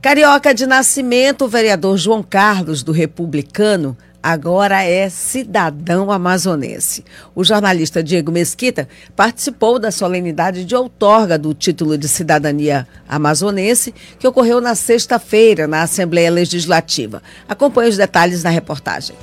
Carioca 0.00 0.54
de 0.54 0.64
nascimento, 0.64 1.44
o 1.44 1.48
vereador 1.48 1.96
João 1.96 2.22
Carlos, 2.22 2.84
do 2.84 2.92
Republicano, 2.92 3.96
agora 4.22 4.84
é 4.84 5.08
cidadão 5.08 6.12
amazonense. 6.12 7.04
O 7.34 7.42
jornalista 7.42 8.00
Diego 8.00 8.30
Mesquita 8.30 8.88
participou 9.16 9.76
da 9.76 9.90
solenidade 9.90 10.64
de 10.64 10.76
outorga 10.76 11.36
do 11.36 11.52
título 11.52 11.98
de 11.98 12.06
cidadania 12.06 12.86
amazonense, 13.08 13.92
que 14.20 14.28
ocorreu 14.28 14.60
na 14.60 14.76
sexta-feira 14.76 15.66
na 15.66 15.82
Assembleia 15.82 16.30
Legislativa. 16.30 17.20
Acompanhe 17.48 17.90
os 17.90 17.96
detalhes 17.96 18.44
na 18.44 18.50
reportagem. 18.50 19.16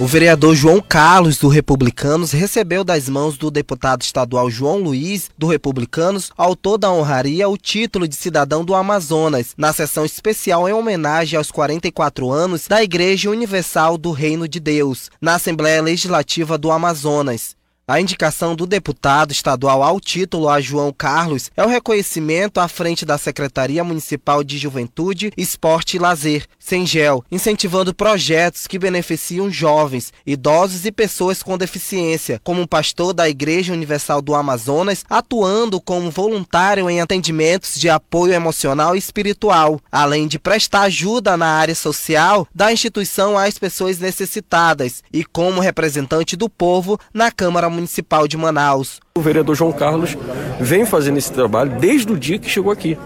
O 0.00 0.06
vereador 0.06 0.54
João 0.54 0.80
Carlos, 0.80 1.38
do 1.38 1.48
Republicanos, 1.48 2.30
recebeu 2.30 2.84
das 2.84 3.08
mãos 3.08 3.36
do 3.36 3.50
deputado 3.50 4.02
estadual 4.02 4.48
João 4.48 4.78
Luiz, 4.78 5.28
do 5.36 5.48
Republicanos, 5.48 6.30
autor 6.36 6.78
da 6.78 6.88
honraria, 6.88 7.48
o 7.48 7.58
título 7.58 8.06
de 8.06 8.14
cidadão 8.14 8.64
do 8.64 8.76
Amazonas, 8.76 9.54
na 9.58 9.72
sessão 9.72 10.04
especial 10.04 10.68
em 10.68 10.72
homenagem 10.72 11.36
aos 11.36 11.50
44 11.50 12.30
anos 12.30 12.68
da 12.68 12.80
Igreja 12.80 13.28
Universal 13.28 13.98
do 13.98 14.12
Reino 14.12 14.46
de 14.46 14.60
Deus, 14.60 15.10
na 15.20 15.34
Assembleia 15.34 15.82
Legislativa 15.82 16.56
do 16.56 16.70
Amazonas. 16.70 17.57
A 17.90 18.02
indicação 18.02 18.54
do 18.54 18.66
deputado 18.66 19.32
estadual 19.32 19.82
ao 19.82 19.98
título 19.98 20.50
a 20.50 20.60
João 20.60 20.92
Carlos 20.92 21.50
é 21.56 21.64
o 21.64 21.68
reconhecimento 21.68 22.60
à 22.60 22.68
frente 22.68 23.06
da 23.06 23.16
Secretaria 23.16 23.82
Municipal 23.82 24.44
de 24.44 24.58
Juventude, 24.58 25.32
Esporte 25.38 25.96
e 25.96 25.98
Lazer, 25.98 26.44
Sengel, 26.58 27.24
incentivando 27.32 27.94
projetos 27.94 28.66
que 28.66 28.78
beneficiam 28.78 29.50
jovens, 29.50 30.12
idosos 30.26 30.84
e 30.84 30.92
pessoas 30.92 31.42
com 31.42 31.56
deficiência, 31.56 32.38
como 32.44 32.68
pastor 32.68 33.14
da 33.14 33.26
Igreja 33.26 33.72
Universal 33.72 34.20
do 34.20 34.34
Amazonas, 34.34 35.02
atuando 35.08 35.80
como 35.80 36.10
voluntário 36.10 36.90
em 36.90 37.00
atendimentos 37.00 37.80
de 37.80 37.88
apoio 37.88 38.34
emocional 38.34 38.96
e 38.96 38.98
espiritual, 38.98 39.80
além 39.90 40.28
de 40.28 40.38
prestar 40.38 40.82
ajuda 40.82 41.38
na 41.38 41.54
área 41.54 41.74
social 41.74 42.46
da 42.54 42.70
instituição 42.70 43.38
às 43.38 43.58
pessoas 43.58 43.98
necessitadas 43.98 45.02
e 45.10 45.24
como 45.24 45.62
representante 45.62 46.36
do 46.36 46.50
povo 46.50 47.00
na 47.14 47.30
Câmara 47.30 47.70
Municipal 47.70 47.77
Municipal 47.78 48.26
de 48.26 48.36
Manaus. 48.36 49.00
O 49.18 49.20
vereador 49.20 49.56
João 49.56 49.72
Carlos 49.72 50.16
vem 50.60 50.86
fazendo 50.86 51.18
esse 51.18 51.32
trabalho 51.32 51.72
desde 51.80 52.12
o 52.12 52.16
dia 52.16 52.38
que 52.38 52.48
chegou 52.48 52.70
aqui. 52.70 52.96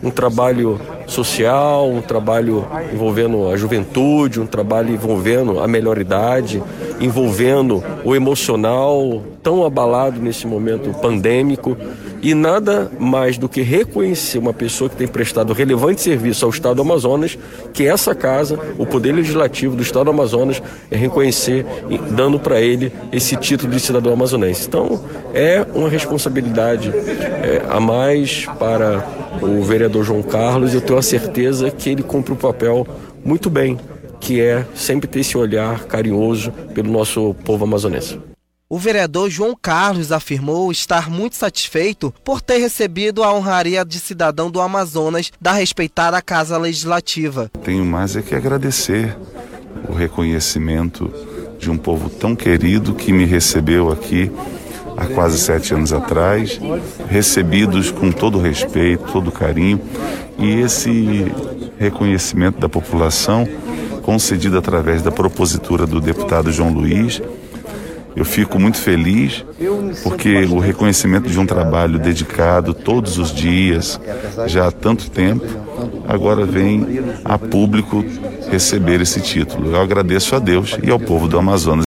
Um 0.00 0.10
trabalho 0.10 0.80
social, 1.08 1.90
um 1.90 2.00
trabalho 2.00 2.64
envolvendo 2.92 3.48
a 3.48 3.56
juventude, 3.56 4.40
um 4.40 4.46
trabalho 4.46 4.94
envolvendo 4.94 5.58
a 5.58 5.66
melhor 5.66 5.98
idade, 5.98 6.62
envolvendo 7.00 7.82
o 8.04 8.14
emocional 8.14 9.24
tão 9.42 9.64
abalado 9.64 10.20
nesse 10.20 10.46
momento 10.46 10.90
pandêmico 11.00 11.76
e 12.20 12.34
nada 12.34 12.90
mais 12.98 13.38
do 13.38 13.48
que 13.48 13.62
reconhecer 13.62 14.38
uma 14.38 14.52
pessoa 14.52 14.90
que 14.90 14.96
tem 14.96 15.06
prestado 15.06 15.52
relevante 15.52 16.00
serviço 16.00 16.44
ao 16.44 16.50
Estado 16.50 16.74
do 16.74 16.82
Amazonas, 16.82 17.38
que 17.72 17.86
essa 17.86 18.14
casa, 18.14 18.58
o 18.76 18.84
Poder 18.84 19.12
Legislativo 19.12 19.76
do 19.76 19.82
Estado 19.82 20.06
do 20.06 20.10
Amazonas, 20.10 20.60
é 20.90 20.96
reconhecer, 20.96 21.64
dando 22.10 22.40
para 22.40 22.60
ele 22.60 22.92
esse 23.12 23.36
título 23.36 23.72
de 23.72 23.78
cidadão 23.78 24.12
amazonense. 24.12 24.66
Então, 24.66 25.00
é 25.32 25.55
uma 25.62 25.88
responsabilidade 25.88 26.90
é, 26.90 27.64
a 27.68 27.78
mais 27.80 28.46
para 28.58 29.06
o 29.42 29.62
vereador 29.62 30.04
João 30.04 30.22
Carlos 30.22 30.72
e 30.72 30.76
eu 30.76 30.80
tenho 30.80 30.98
a 30.98 31.02
certeza 31.02 31.70
que 31.70 31.90
ele 31.90 32.02
cumpre 32.02 32.32
o 32.32 32.36
papel 32.36 32.86
muito 33.24 33.50
bem, 33.50 33.78
que 34.20 34.40
é 34.40 34.66
sempre 34.74 35.06
ter 35.06 35.20
esse 35.20 35.36
olhar 35.36 35.84
carinhoso 35.84 36.50
pelo 36.74 36.90
nosso 36.90 37.34
povo 37.44 37.64
amazonense. 37.64 38.18
O 38.68 38.78
vereador 38.78 39.30
João 39.30 39.54
Carlos 39.60 40.10
afirmou 40.10 40.72
estar 40.72 41.08
muito 41.08 41.36
satisfeito 41.36 42.12
por 42.24 42.40
ter 42.40 42.58
recebido 42.58 43.22
a 43.22 43.32
honraria 43.32 43.84
de 43.84 44.00
cidadão 44.00 44.50
do 44.50 44.60
Amazonas 44.60 45.30
da 45.40 45.52
respeitada 45.52 46.20
Casa 46.20 46.58
Legislativa. 46.58 47.48
Tenho 47.62 47.84
mais 47.84 48.16
é 48.16 48.22
que 48.22 48.34
agradecer 48.34 49.16
o 49.88 49.92
reconhecimento 49.92 51.12
de 51.60 51.70
um 51.70 51.78
povo 51.78 52.10
tão 52.10 52.34
querido 52.34 52.92
que 52.92 53.12
me 53.12 53.24
recebeu 53.24 53.92
aqui 53.92 54.32
há 54.96 55.06
quase 55.06 55.38
sete 55.38 55.74
anos 55.74 55.92
atrás, 55.92 56.60
recebidos 57.08 57.90
com 57.90 58.10
todo 58.10 58.38
respeito, 58.38 59.12
todo 59.12 59.30
carinho, 59.30 59.80
e 60.38 60.60
esse 60.60 61.32
reconhecimento 61.78 62.58
da 62.58 62.68
população 62.68 63.46
concedido 64.02 64.56
através 64.56 65.02
da 65.02 65.10
propositura 65.10 65.86
do 65.86 66.00
deputado 66.00 66.52
João 66.52 66.72
Luiz 66.72 67.20
eu 68.16 68.24
fico 68.24 68.58
muito 68.58 68.78
feliz 68.78 69.44
porque 70.02 70.46
o 70.46 70.58
reconhecimento 70.58 71.28
de 71.28 71.38
um 71.38 71.44
trabalho 71.44 71.98
dedicado 71.98 72.72
todos 72.72 73.18
os 73.18 73.30
dias, 73.30 74.00
já 74.46 74.68
há 74.68 74.72
tanto 74.72 75.10
tempo, 75.10 75.44
agora 76.08 76.46
vem 76.46 76.98
a 77.22 77.36
público 77.36 78.02
receber 78.50 79.02
esse 79.02 79.20
título. 79.20 79.70
Eu 79.70 79.80
agradeço 79.82 80.34
a 80.34 80.38
Deus 80.38 80.78
e 80.82 80.90
ao 80.90 80.98
povo 80.98 81.28
do 81.28 81.38
Amazonas. 81.38 81.84